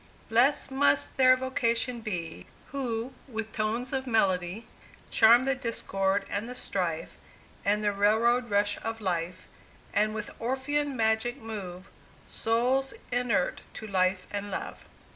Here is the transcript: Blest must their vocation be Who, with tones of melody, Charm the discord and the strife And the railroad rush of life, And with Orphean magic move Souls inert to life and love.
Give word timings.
Blest 0.29 0.71
must 0.71 1.17
their 1.17 1.35
vocation 1.37 2.01
be 2.01 2.47
Who, 2.71 3.13
with 3.27 3.51
tones 3.51 3.93
of 3.93 4.07
melody, 4.07 4.65
Charm 5.11 5.43
the 5.43 5.53
discord 5.53 6.25
and 6.27 6.49
the 6.49 6.55
strife 6.55 7.17
And 7.63 7.83
the 7.83 7.91
railroad 7.91 8.49
rush 8.49 8.79
of 8.81 8.99
life, 8.99 9.47
And 9.93 10.15
with 10.15 10.31
Orphean 10.39 10.97
magic 10.97 11.37
move 11.39 11.87
Souls 12.27 12.95
inert 13.11 13.61
to 13.75 13.85
life 13.85 14.25
and 14.31 14.49
love. 14.49 14.85